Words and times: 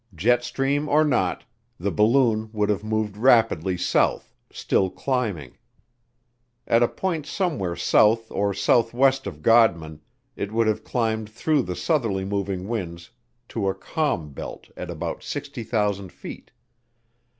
Jet 0.15 0.43
stream 0.43 0.89
or 0.89 1.03
not, 1.03 1.43
the 1.79 1.91
balloon 1.91 2.49
would 2.53 2.69
have 2.69 2.83
moved 2.83 3.15
rapidly 3.15 3.77
south, 3.77 4.33
still 4.51 4.89
climbing. 4.89 5.59
At 6.65 6.81
a 6.81 6.87
point 6.87 7.27
somewhere 7.27 7.75
south 7.75 8.31
or 8.31 8.51
southwest 8.51 9.27
of 9.27 9.43
Godman 9.43 10.01
it 10.35 10.51
would 10.51 10.65
have 10.65 10.83
climbed 10.83 11.29
through 11.29 11.61
the 11.61 11.75
southerly 11.75 12.25
moving 12.25 12.67
winds 12.67 13.11
to 13.49 13.69
a 13.69 13.75
calm 13.75 14.31
belt 14.33 14.71
at 14.75 14.89
about 14.89 15.21
60,000 15.21 16.11
feet. 16.11 16.49